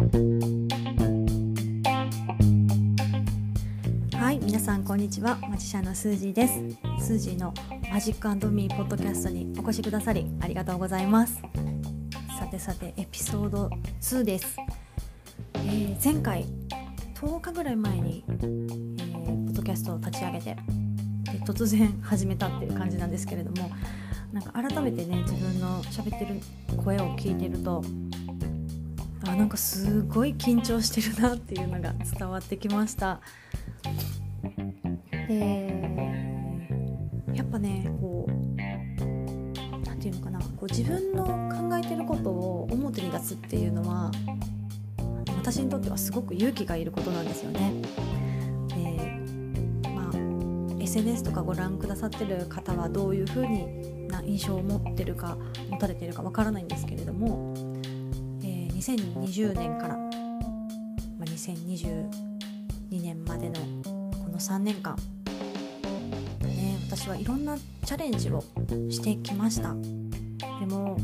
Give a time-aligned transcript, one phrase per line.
[0.00, 0.06] は
[4.32, 5.36] い皆さんこんにちは。
[5.42, 6.54] マジシャンのスージーです。
[7.04, 7.52] スージーの
[7.92, 11.42] マジックミーポッドキャストにお越しくださりありがとうございます。
[12.38, 13.68] さてさてエピソード
[14.00, 14.56] 2です、
[15.56, 16.46] えー、前回
[17.16, 19.12] 10日ぐらい前に、えー、
[19.44, 20.56] ポッドキャストを立ち上げて
[21.44, 23.70] 突然始めたっていう感じなんですけれども
[24.32, 26.40] なんか改めてね自分の喋ってる
[26.82, 27.84] 声を聞いてると
[29.26, 33.20] あなんかすごい緊張してるなっていうのが伝わってきました
[35.28, 35.90] で
[37.34, 38.32] やっぱねこう
[39.84, 44.10] 何て言うのかなこう自分の考えてることを表に出すっていうのは
[45.36, 47.72] 私にとってはすごく勇気がいることなんですよね。
[48.68, 55.38] でまあ SNS とかご覧くださってる方はどういうふうにな印象を持ってるか
[55.70, 57.49] 持たれてるかわからないんですけれども
[58.96, 60.04] 2020年から、ま
[61.20, 62.10] あ、2022
[62.90, 64.96] 年までのこの3年間、
[66.42, 68.42] ね、私はいろんなチャレンジを
[68.90, 69.74] してきました。
[70.58, 70.96] でも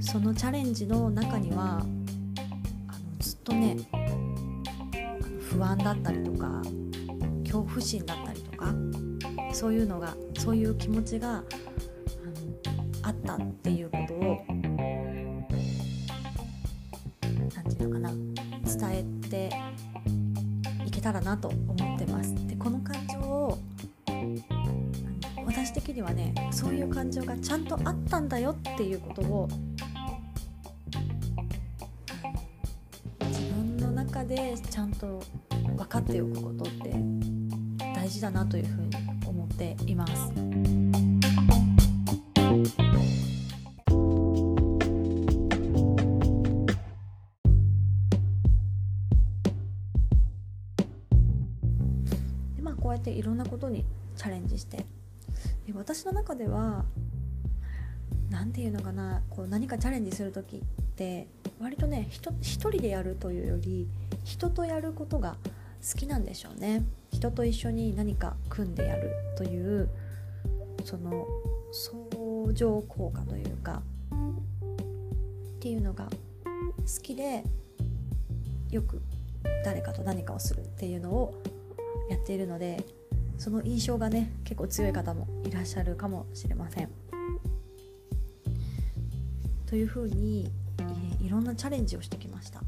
[0.00, 1.84] そのチャレンジの中にはあの
[3.18, 3.76] ずっとね
[5.40, 6.62] 不安だったりとか
[7.42, 8.72] 恐怖心だったりとか
[9.52, 11.42] そういうのがそういう気持ちが
[13.02, 14.51] ああったっていうことを
[21.22, 22.34] なと思ってます。
[22.46, 23.58] でこの感情を
[25.46, 29.48] 私的にはねそういう感情がちゃんとあったんだよっていうことを
[33.20, 35.22] 自分の中でちゃんと
[35.76, 36.94] 分かっておくことって
[37.94, 38.90] 大事だなというふうに
[54.62, 54.86] して。
[55.66, 56.84] で私の中では
[58.30, 60.60] 何て言うのかなこう何かチャレンジする時っ
[60.96, 61.28] て
[61.60, 63.88] 割とね一人でやるというより
[64.24, 65.36] 人とやることが
[65.82, 66.84] 好きなんでしょうね。
[67.10, 69.88] 人と一緒に何か組んでやるという
[70.84, 71.26] その
[71.72, 73.82] 相乗効果というか
[75.56, 77.44] っていうのが好きで
[78.70, 79.02] よく
[79.64, 81.42] 誰かと何かをするっていうのを
[82.10, 82.84] やっているので
[83.42, 86.88] その印象がね結構強い方もいらっしゃるかもしれません。
[89.66, 90.48] というふうに
[91.20, 92.60] いろんなチャレンジをしてきました。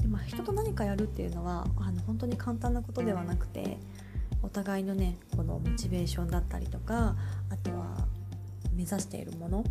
[0.00, 3.78] でまあ、人と何かやるっていうのはあの本当に簡単なことではなくて
[4.42, 7.14] お互いのねこのモチベーションだったりとか
[7.48, 8.08] あとは
[8.74, 9.64] 目指しているもの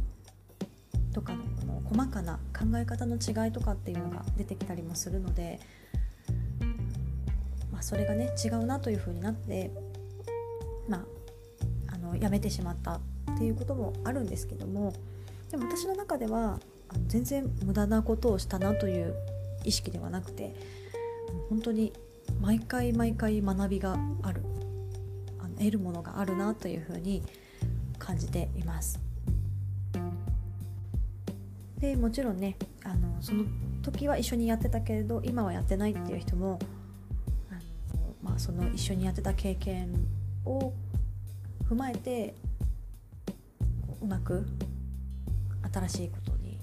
[1.11, 5.59] とかのこの細かな考え方の違いとかっていうのが出てきたりもするので
[7.81, 9.71] それがね違うなというふうになって
[10.87, 12.99] まああのやめてしまったっ
[13.37, 14.93] ていうこともあるんですけども
[15.49, 16.59] でも私の中では
[17.07, 19.15] 全然無駄なことをしたなという
[19.63, 20.55] 意識ではなくて
[21.49, 21.93] 本当に
[22.39, 24.41] 毎回毎回学びがある
[25.39, 27.23] あの得るものがあるなというふうに
[27.99, 28.99] 感じています。
[31.77, 33.43] でもちろんねあのその
[33.81, 36.59] 時は一緒にやってたけれど今はやってないっていう人も、
[38.41, 39.93] その一緒にやってた経験
[40.45, 40.73] を
[41.69, 42.33] 踏まえて
[44.01, 44.47] うまく
[45.71, 46.59] 新しいことに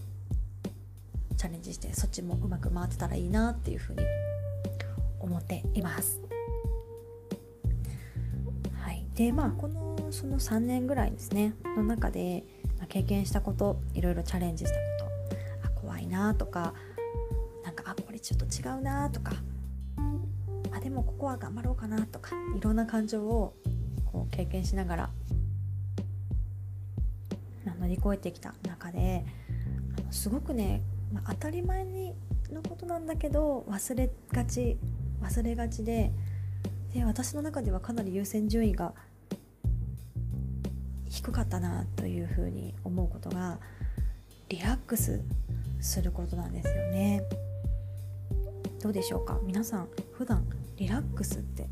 [1.37, 4.03] チャレンジしてそっちもうまく回ってたらいいなっていうふうに
[5.21, 6.21] 思っています。
[8.81, 12.43] はい、でまあこのその3年ぐらいですねの中で、
[12.79, 14.83] まあ、経験したこといろいろチャレンジしたこ
[15.63, 16.75] とあ怖いなとか
[17.63, 19.33] なんかあこれちょっと違うなとか
[20.79, 23.55] あでもここは頑張ろうかなとかいろんな感情を
[24.07, 25.11] こう経験しながら
[27.81, 29.25] 乗り越えてきた中で
[29.99, 32.15] あのすごくね、まあ、当たり前に
[32.53, 34.79] のことなんだけど忘れがち
[35.21, 36.13] 忘れがちで
[36.95, 38.95] で私の中ではかなり優先順位が
[41.09, 43.59] 低かったなというふうに思うことが
[44.49, 45.21] リラックス
[45.81, 47.23] することなんですよね。
[48.81, 49.39] どうでしょうか？
[49.43, 50.45] 皆さん普段
[50.79, 51.69] リラックスって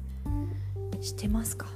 [1.01, 1.69] してますか？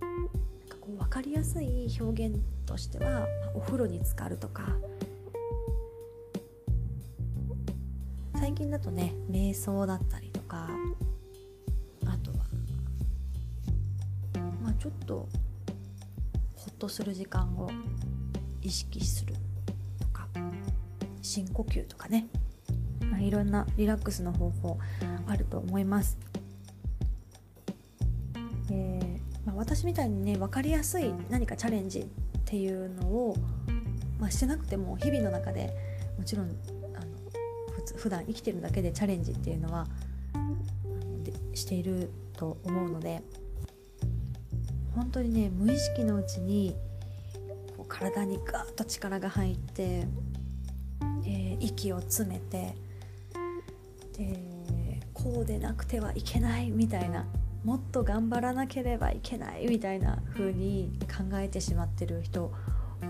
[0.00, 4.62] なんかこう分かりやすい表現としてはお風呂に浸かるとか。
[8.34, 10.70] 最近だとね瞑想だったりとか。
[12.06, 12.38] あとは
[14.62, 15.28] まあちょっと
[16.56, 17.70] ほっとする時間を
[18.62, 19.34] 意識する
[20.00, 20.26] とか。
[21.20, 22.26] 深呼吸とかね。
[23.10, 24.78] まあ、いろんなリラックスの方法
[25.26, 26.16] あると思います。
[29.48, 32.04] まあ、私みたいにね分かりやすい何かチャレンジっ
[32.44, 33.34] ていうのを、
[34.20, 35.74] まあ、してなくても日々の中で
[36.18, 36.50] もちろん
[36.94, 37.06] あの
[37.94, 39.86] ふ普段生きてるだけでチャレンジっていうのは
[41.22, 43.22] でしていると思うので
[44.94, 46.76] 本当にね無意識のうちに
[47.74, 52.74] こう体にガーッと力が入って、えー、息を詰めて
[54.12, 57.24] でこうでなくてはいけないみたいな
[57.64, 62.52] もっと頑張らなければいけないみたいな風に考えてしまってる人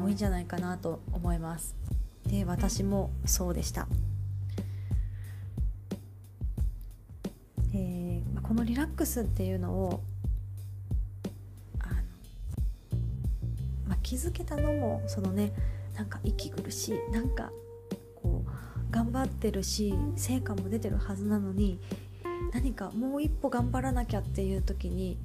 [0.03, 1.77] 多いんじゃないかなと思います。
[2.27, 3.89] で私もそうでした、
[7.75, 10.03] えー、このリラックスっていうのを
[11.81, 11.95] あの、
[13.89, 15.53] まあ、気づけたのもそのね
[15.95, 17.51] なんか息苦しいなんか
[18.15, 18.51] こう
[18.91, 21.81] 頑張ってるし成果も出てるはずなのに
[22.53, 25.19] 何かもう一歩頑張らなきゃっていう時に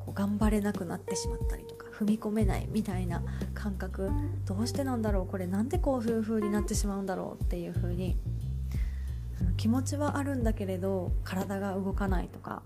[0.00, 3.22] こう頑張れなくなってしまったりとか踏み込めないみたいな
[3.54, 4.10] 感覚
[4.46, 8.16] どうしてなんだろうこれなんでこういう風になってしまうんだろうっていう風に
[9.56, 12.62] 気持ちはあるんだけれど体が動かないとか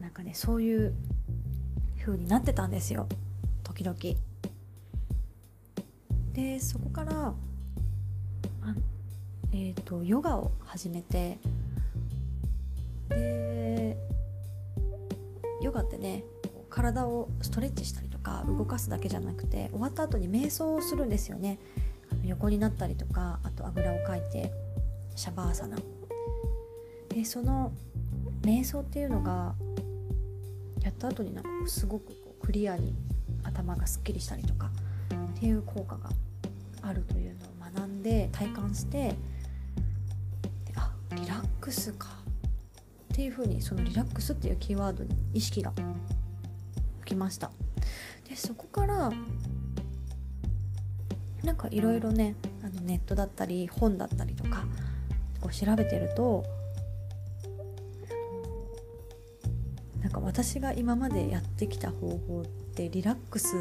[0.00, 0.92] なんかねそういう
[2.00, 3.08] 風になってたんですよ
[3.62, 3.96] 時々。
[6.32, 7.32] でそこから
[9.52, 11.38] えーと、ヨガを始めて
[13.08, 13.96] で
[15.62, 16.24] ヨガってね
[16.68, 21.58] 体をストレッチしたりとか動かすだけじゃなくて終わった後に瞑想をするんですよね。
[22.24, 24.50] 横になったりとかあとあぐらをかいて
[25.14, 25.78] シャバーサナ。
[27.08, 27.72] でその
[28.42, 29.54] 瞑想っていうのが
[30.82, 32.94] やった後になんかすごくこうクリアに
[33.44, 34.70] 頭がすっきりしたりとか
[35.36, 36.10] っていう効果が
[36.82, 39.14] あるというのを学んで体感して
[40.76, 42.08] あリラックスか
[43.12, 45.72] っていうふうにそのリラックスっていうキーワードに意識が
[47.04, 47.50] きました。
[48.28, 49.12] でそこから
[51.44, 54.64] なんかいろいろねあのネットだったり本だったりとか
[55.40, 56.44] こう調べてると
[60.00, 62.44] なんか私が今までやってきた方法っ
[62.74, 63.60] てリラックスっ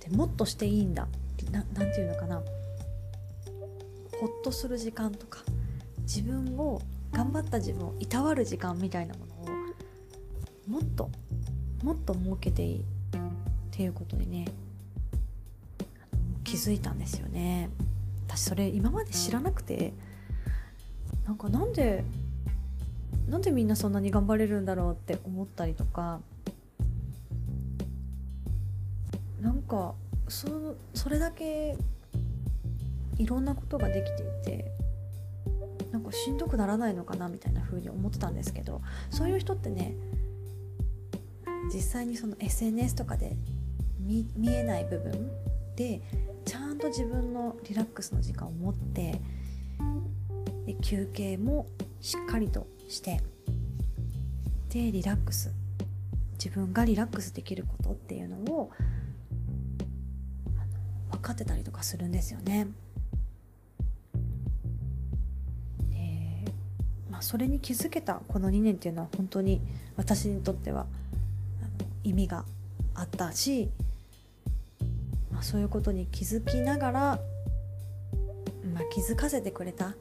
[0.00, 1.06] てもっとしていいんだ
[1.50, 2.42] ななんていうのかな。
[4.20, 5.40] ほっとする時間とか
[6.02, 9.46] 自分を頑張った自分をいたわる時間みたいなものを
[10.68, 11.10] もっと
[11.82, 12.82] もっと設けていいっ
[13.70, 14.46] ていうことにね
[16.44, 17.70] 気づいたんですよね。
[18.28, 19.94] 私それ今まで知らなくて
[21.26, 22.04] なんかなんで
[23.28, 26.20] なんでみんなそんなに頑張れるんだろうって思ったりとか
[29.40, 29.94] なんか
[30.28, 31.76] そそれだけ
[33.20, 34.72] いろんなことができていて
[35.92, 38.80] なんかしんどくならないのかなみたいな風に思ってたんですけど
[39.10, 39.94] そういう人ってね
[41.72, 43.36] 実際にその SNS とかで
[44.00, 45.30] 見えない部分
[45.76, 46.00] で
[46.46, 49.20] ちゃんと自分のリラックスの時間を持って
[50.64, 51.66] で休憩も
[52.00, 53.20] しっかりとして
[54.70, 55.52] でリラックス
[56.42, 58.70] 自分がリラックスできることっていうのを
[61.10, 62.68] 分かってたりとかするんですよね。
[67.20, 69.60] それに気づけたこの2年っていうのは本当に
[69.96, 70.86] 私にとっては
[72.04, 72.44] 意味が
[72.94, 73.70] あったし、
[75.32, 77.00] まあ、そういうことに気づきながら、
[78.74, 79.94] まあ、気づかせてくれた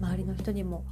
[0.00, 0.84] 周りの人にも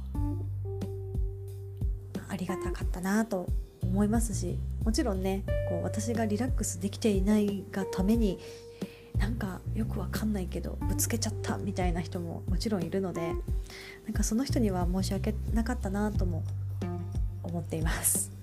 [2.29, 3.47] ありがたかったなと
[3.81, 8.39] 思いますしもちろんねこう私がリラックスできていないがために
[9.17, 13.33] なんかよくわかんないけどぶつけちゃったみたいな人ももちろんいるので
[14.05, 16.43] なんかその人には申し訳なかったなとも
[17.43, 18.34] 思っています。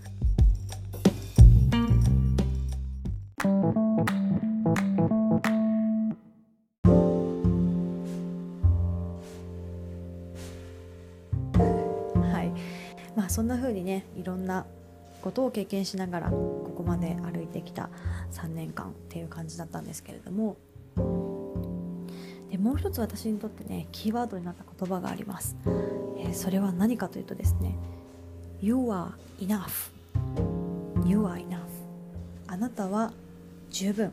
[15.23, 17.89] ことを経験しながらここまで歩いてきた
[18.33, 20.57] 3年間っていう感じだったんですけれども
[22.51, 25.57] でもう一つ私にとってねキーワードになった言葉があります、
[26.19, 27.77] えー、それは何かというとですね
[28.63, 29.11] You are
[29.41, 29.91] enough.
[31.05, 31.59] You are enough.
[32.47, 33.13] あなたは
[33.71, 34.13] 十分。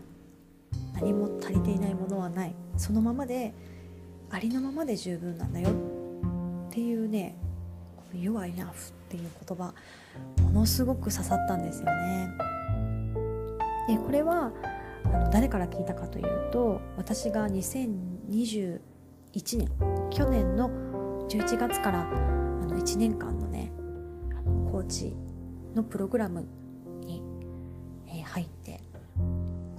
[0.96, 2.56] 何も足りていないものはない。
[2.76, 3.54] そのままで
[4.32, 7.36] ありのままで十分なんだよっていうね
[8.14, 8.74] You are enough っ
[9.10, 9.74] ていう言葉
[10.44, 12.30] ものすごく刺さったんですよね。
[13.88, 14.52] でこれは
[15.06, 18.80] あの誰から聞いたかというと私が2021
[19.58, 19.70] 年
[20.12, 20.70] 去年の
[21.28, 22.06] 11月からあ
[22.66, 23.72] の1年間のね
[24.72, 25.16] コーチ
[25.76, 26.46] のプログラム
[27.02, 27.24] に、
[28.08, 28.82] えー、入って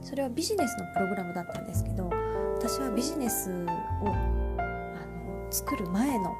[0.02, 2.10] それはビジネスのプログラムだったんですけど
[2.56, 3.68] 私はビジネスを
[4.08, 4.62] あ
[5.06, 6.34] の作る前の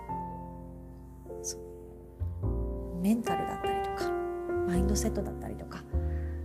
[3.01, 4.11] メンタルだったりとか
[4.67, 5.83] マインドセットだったりとか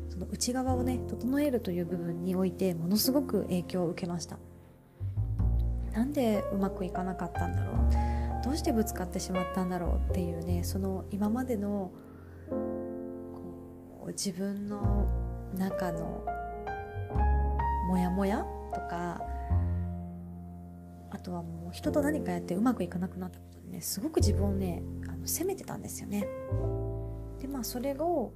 [0.09, 4.37] その内側をね整えるという部分においてものすごく影響を受けました。
[5.93, 7.75] なんでうまくいかなかったんだろう？
[8.43, 11.91] どうしてぶつかってしまったんだろうっていうねその今までの
[12.49, 15.07] こう自分の
[15.57, 16.23] 中の
[17.87, 19.21] モヤモヤとか
[21.11, 24.83] あとはもう人と何かやってうまくいかなくなったことでねすごく自分をね
[25.25, 26.27] 責めてたんですよね。
[27.41, 28.31] でまあそれを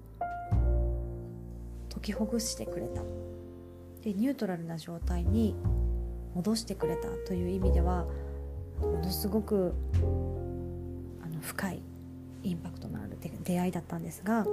[1.90, 3.02] 解きほぐしてくれた
[4.04, 5.56] でニュートラルな状態に
[6.36, 8.06] 戻してくれたという意味では
[8.82, 9.74] ものすごく
[11.24, 11.82] あの深い
[12.44, 14.46] インパクトのある出会いだったんですが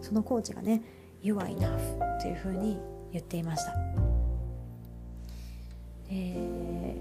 [0.00, 0.82] そのコーチがね
[1.22, 1.78] 「You are enough」
[2.20, 2.78] というふうに
[3.12, 3.74] 言っていました。
[6.10, 6.96] え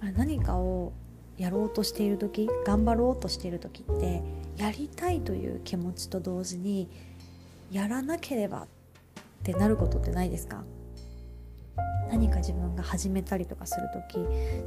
[0.00, 0.92] ーまあ、何かを
[1.38, 4.22] やろうとしている時頑張ろうとしている時って
[4.56, 6.88] やりたいという気持ちと同時に
[7.70, 8.66] やらなければっ
[9.44, 10.64] てなることってないですか？
[12.10, 14.18] 何か自分が始めたりとかする時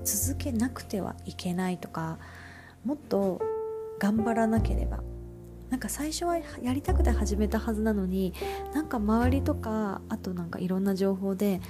[0.06, 2.20] 続けなくてはいけないとか
[2.86, 3.42] もっと
[4.00, 5.04] 頑張らなければ。
[5.70, 8.34] なんか最初はやりたくて始めたはずなのに
[8.74, 11.62] なんか周りとかあとなんかいろんな情報で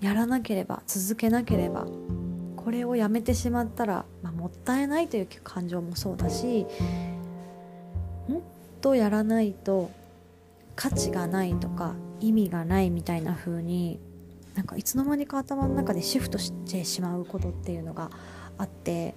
[0.00, 1.86] やらなければ続けなければ
[2.68, 6.66] これをやめてしまったら、まあ、もったいないという感情もそうだし
[8.28, 8.42] もっ
[8.82, 9.90] とやらないと
[10.76, 13.98] 価値がないとか意味がないみたいな風に
[14.54, 18.10] なんかいつの間にか頭の中でシフトしてしまうことっていうのが
[18.58, 19.14] あって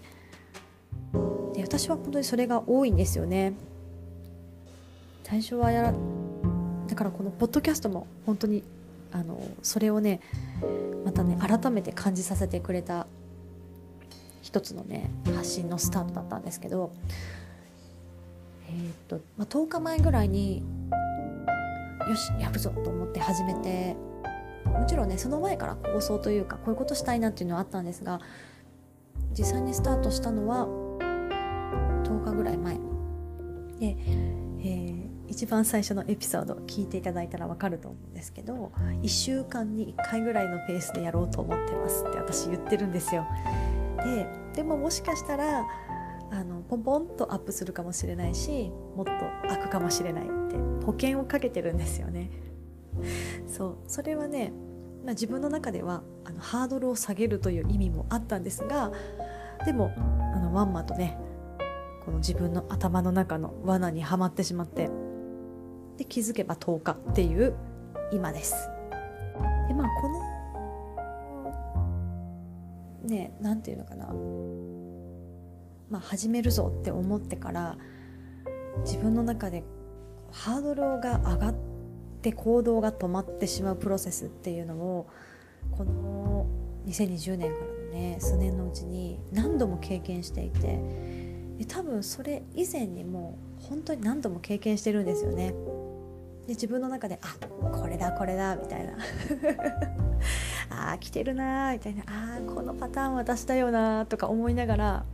[1.54, 3.52] で私は本当にそれが多いんですよね。
[5.26, 5.94] 最初はやら
[6.88, 8.64] だからこのポッドキャストも本当に
[9.12, 10.22] あのそれをね
[11.04, 13.08] またね改めて感じさせてくれた
[14.52, 16.92] 一つのね発信のスタートだったんですけど
[18.68, 20.62] えー、っと、まあ、10日前ぐらいに
[22.10, 23.96] よしやるぞと思って始めて
[24.66, 28.20] もちろんねその前から構想というかこういうことしたいなっていうのはあったんですが
[29.32, 30.66] 実際にスタートしたのは
[32.04, 32.80] 10日ぐらい前で、
[33.80, 43.26] えー、一番最初のエピソード聞いていただいたら分かると思うんですけど1週間に1回ぐらいのペースでやろうと思ってますって私言ってるんですよ。
[44.04, 45.66] ででももしかしたら
[46.32, 49.12] あのポンポンとアップするかもしれないしもっと
[49.48, 50.56] 開くかもしれないって
[50.86, 52.30] 保険をかけてるんですよね。
[53.48, 54.52] そうそれはね、
[55.04, 58.92] まあ、自分の中ではあのハードルを下げるという意味もあったんですが
[59.66, 59.94] でも
[60.36, 61.18] あのまんまとね
[62.06, 64.90] この自分の頭の中の罠にはまってしまって
[65.98, 67.56] で気づけば10日っていう
[68.12, 68.70] 今です。
[69.68, 70.31] でまあこの
[73.04, 74.08] ね何て言うのかな
[75.90, 77.78] まあ始めるぞって思ってから
[78.86, 79.64] 自分の中で
[80.32, 81.56] ハードルが上がっ
[82.22, 85.10] て行動が止まってしまうプロセスっていうのを
[85.72, 86.48] この
[86.86, 90.80] 2020年からのね数年のうちに何度も経験していて
[91.58, 95.54] で多分それ以前にも本当に何度も経験してるんですよね。
[96.48, 97.36] で自分の中であ
[97.70, 98.98] これだこれだみたいな
[100.72, 105.06] ああ来てるなみたいなあこのパターン私だよなとか思いながら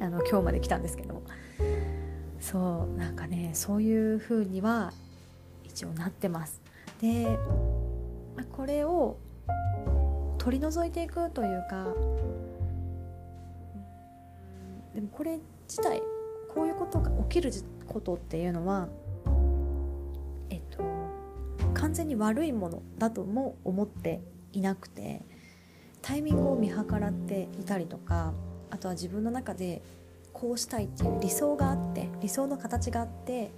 [0.00, 1.22] あの今日まで来たんですけども。
[2.40, 4.92] そうなんかねそういう風には
[5.64, 6.60] 一応なってます。
[7.00, 7.38] で
[8.52, 9.16] これを
[10.38, 11.94] 取り除いていくというか
[14.94, 15.38] でもこれ
[15.68, 16.02] 自体
[16.54, 17.52] こういうことが起きる
[17.86, 18.88] ことっていうのは
[21.90, 24.20] 完全に悪いものだとも思って
[24.52, 25.22] いなくて
[26.02, 28.32] タイミングを見計らっていたりとか
[28.70, 29.82] あとは自分の中で
[30.32, 33.50] こうしたいっていう理想があって理想の形があって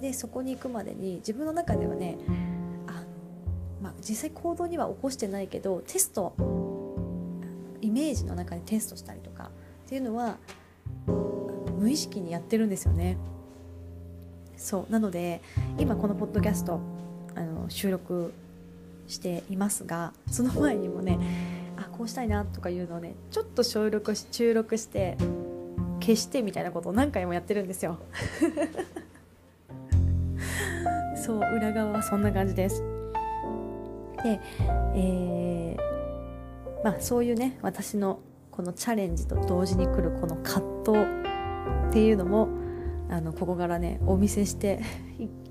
[0.00, 2.18] でそこに行くまでに自分の中ではね
[2.88, 3.04] あ、
[3.80, 6.34] まあ、実際行動には起こしてないけどテスト
[7.80, 9.52] イメージの中でテストしたりとか
[9.84, 10.38] っていうのは
[11.78, 13.16] 無意識にやってるんですよね。
[14.56, 15.40] そうなので
[15.78, 16.95] 今このポッドキャスト
[17.68, 18.32] 収録
[19.08, 21.18] していますがその前にもね
[21.76, 25.16] あこうしたいなとかいうのをねちょっと収録し収録して
[26.00, 27.98] 消してみたいなことを何回もやってるんですよ。
[31.16, 32.82] そう裏側はそんな感じです。
[34.22, 34.40] で、
[34.94, 38.20] えー、まあ、そういうね私の
[38.50, 40.98] このチャレンジと同時に来るこの葛藤
[41.90, 42.48] っていうのも
[43.10, 44.80] あのここからねお見せして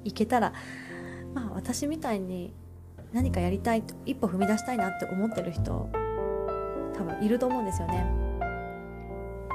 [0.03, 0.53] いけたら、
[1.36, 2.54] まあ、私みたいに
[3.13, 5.89] 何かやりたいと一歩踏み出したいなって思ってる人
[6.98, 8.06] 多分いると思うんですよね。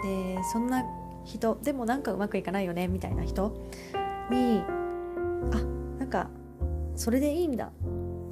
[0.05, 0.85] でそんな
[1.25, 3.55] 人でもなんかうまくいかないよねみたいな人
[4.31, 4.63] に
[5.53, 5.57] あ
[5.99, 6.29] なんか
[6.97, 7.73] それでいいんだ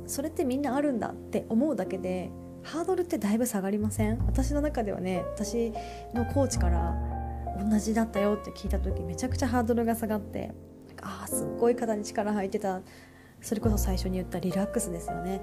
[0.06, 2.30] それってみんなあるんだって思うだけで
[2.62, 4.18] ハードルってだいぶ下がりません？
[4.26, 5.72] 私の中ではね私
[6.14, 6.94] のコーチから
[7.58, 10.52] 同じだったよって聞いた時めちゃくちゃハードルが下がって
[11.02, 12.80] ああすっごい肩に力入ってた
[13.40, 15.40] それこそ最初に言ったリラックスですよね。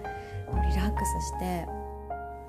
[0.69, 1.65] リラックスして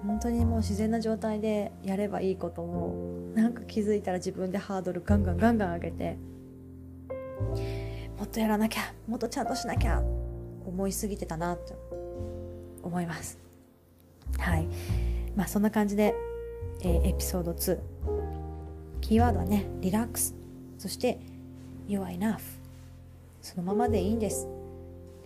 [0.06, 6.16] 本当にもう自然な状態でやればいいことをなんか気づいたら自分でハードルガンガンガンガン上げて
[8.18, 10.02] もっとやらなきゃもっとちゃんとしなきゃ
[10.66, 11.74] 思いすぎてたなと
[12.82, 13.38] 思います。
[14.38, 14.68] はい。
[15.34, 16.14] まあそんな感じで、
[16.82, 17.78] えー、エピソード2
[19.00, 20.34] キーワードはねリラックス。
[20.78, 21.18] そして
[21.88, 22.38] You are enough
[23.40, 24.48] そのままでいいんです。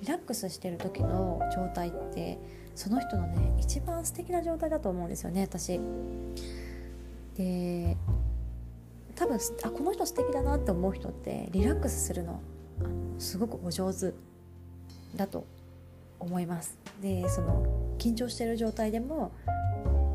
[0.01, 2.39] リラックスしてる時の状態って
[2.75, 5.81] その人のね一番素敵な状態だと思うんですよね私。
[7.37, 7.97] で
[9.15, 12.41] 多分あこの人素敵だなって思う人ってリラックスするの
[12.81, 14.15] あのすごくお上手
[15.15, 15.45] だと
[16.19, 16.79] 思います。
[17.03, 17.67] でその
[17.99, 19.33] 緊張してる状態でも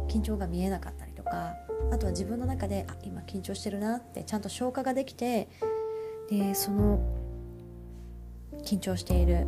[0.07, 1.55] 緊張が見えなかったりとか
[1.91, 5.47] あとは自分の中であ今緊張してるなってちゃんと消化ができて
[6.29, 6.99] でその
[8.63, 9.45] 緊張している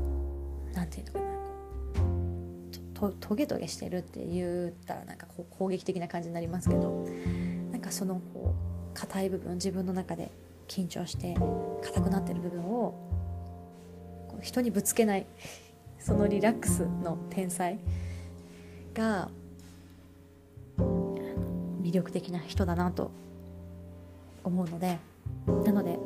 [0.77, 1.38] 何て言うのかな
[2.93, 7.07] とトゲトゲしてるって言ったらなんかこう攻撃的な感じになりますけど
[7.72, 8.53] なんかそのこ
[8.93, 10.31] う硬い部分自分の中で
[10.67, 11.36] 緊張して
[11.84, 12.93] 硬くなってる部分を
[14.27, 15.25] こう人にぶつけない
[16.00, 17.79] そのリラックスの天才
[18.93, 19.29] が
[21.81, 23.09] 魅力的な人だなと
[24.44, 25.00] 思うので
[25.66, 25.98] なので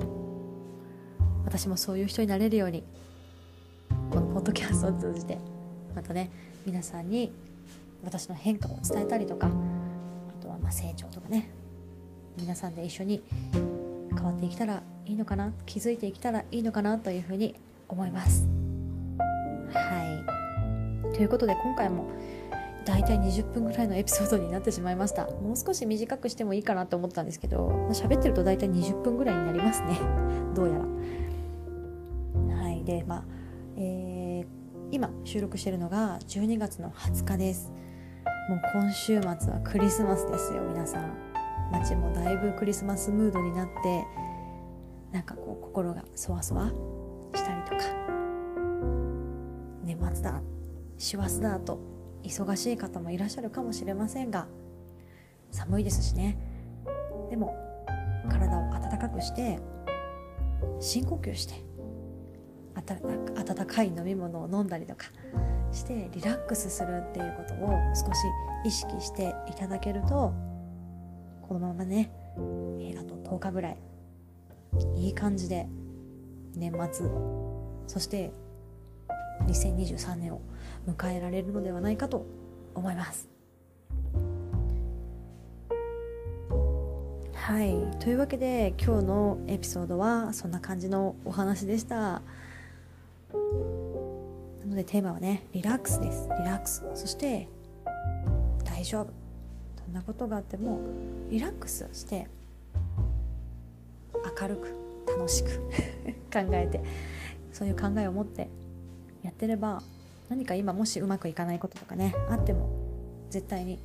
[1.44, 2.84] 私もそういう人になれるように
[4.34, 5.38] ポッドキャストを通じて
[5.94, 6.30] またね
[6.66, 7.34] 皆さんに
[8.04, 11.50] 私の変化を伝えたりとかあとはま成長とかね
[12.38, 13.22] 皆さんで一緒に
[14.16, 17.56] 変わっていけたらいいのかな気づいていけたらいいのかなというふうに
[17.90, 18.48] 思います。
[19.74, 20.24] は
[21.12, 21.14] い。
[21.14, 22.10] ということで今回も
[22.86, 25.26] 大体20分ぐらいのエピソードになってしまいました。
[25.26, 30.00] もう少し短くしてもいいかなと思ったんですけど、まあ、喋ってると大体20分ぐらいになりますね。
[30.56, 30.82] どうやら。
[32.64, 32.84] はい。
[32.86, 33.24] でまあ
[33.78, 34.21] えー、
[34.92, 37.72] 今収録してるのが12月の20日です。
[38.50, 41.18] もう今週末はクリスマスですよ皆さん。
[41.72, 44.06] 街もだいぶクリスマスムードになって
[45.14, 46.70] なんかこう心がそわそわ
[47.34, 47.78] したりとか。
[49.86, 50.42] 年末だ
[50.98, 51.80] 師走だと
[52.24, 54.48] 忙しい方もいらっしゃるかもしれませんが
[55.52, 56.38] 寒いですしね。
[57.30, 57.56] でも
[58.30, 59.58] 体を温かくして
[60.82, 61.71] 深呼吸して
[62.76, 65.08] 温かい飲み物を飲んだりとか
[65.72, 68.28] してリラックスするっていうことを少し
[68.66, 70.34] 意識していただけると
[71.42, 72.12] このままね、
[72.80, 73.78] えー、あと10日ぐらい
[74.96, 75.68] いい感じで
[76.56, 77.08] 年末
[77.88, 78.32] そして
[79.48, 80.42] 2023年を
[80.88, 82.26] 迎えられるのではないかと
[82.74, 83.30] 思います。
[87.34, 92.22] はいというわけで今日のエピソードはそんな感じのお話でした。
[94.72, 96.30] のでテーマはねリラックスです。
[96.40, 96.84] リラックス。
[96.96, 97.48] そして
[98.64, 99.06] 大丈夫。
[99.06, 99.12] ど
[99.92, 100.80] んなことがあっても
[101.30, 102.28] リラックスして
[104.14, 104.74] 明るく
[105.08, 105.50] 楽しく
[106.32, 106.82] 考えて
[107.52, 108.48] そういう考えを持って
[109.24, 109.82] やってれば
[110.30, 112.70] 何か今もしうまくいかないこととかねあっても
[113.30, 113.80] 絶対に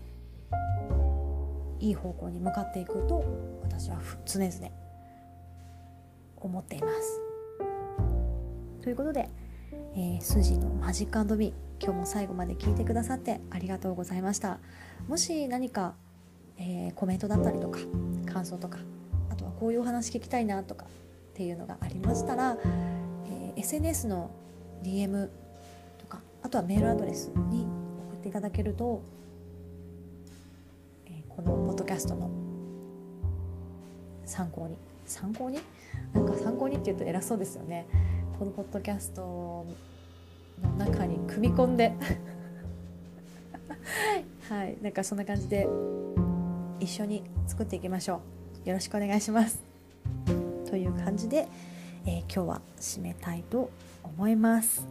[1.80, 3.24] いい方向に向かっていくと
[3.64, 4.52] 私は常々
[6.36, 7.20] 思っています。
[8.82, 9.28] ということで、
[9.98, 14.58] えー、筋のマジックミ今日も最後まで聞いてくださってありがとうございました。
[15.08, 15.94] もし何か、
[16.58, 17.78] えー、コメントだったりとか
[18.30, 18.78] 感想とか
[19.30, 20.88] あとはこういうお話聞きたいなとかっ
[21.32, 22.58] ていうのがありましたら、
[23.24, 24.30] えー、SNS の
[24.82, 25.30] DM
[25.98, 27.66] とかあとはメールアドレスに
[28.10, 29.02] 送っていただけると、
[31.06, 32.30] えこのポッドキャストの
[34.26, 35.60] 参考に参考に？
[36.12, 37.86] なんか参考にって言うと偉そうですよね。
[38.38, 39.66] このポッドキャスト
[40.62, 41.92] の中に組み込んで。
[44.48, 45.66] はいなんかそんな感じで
[46.78, 48.20] 一緒に作っていきましょ
[48.64, 48.68] う。
[48.68, 49.62] よろしくお願いします。
[50.68, 51.48] という感じで、
[52.04, 53.70] えー、今日は締めたいと
[54.02, 54.86] 思います。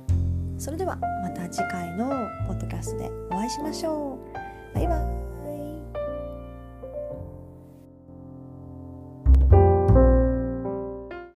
[0.58, 4.18] それではまた次回のポッドキャストでお会いしましょ
[4.74, 4.76] う。
[4.76, 5.25] バイバイ。